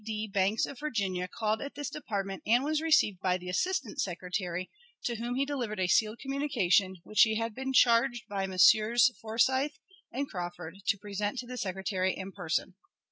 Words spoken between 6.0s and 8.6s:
communication, which he had been charged by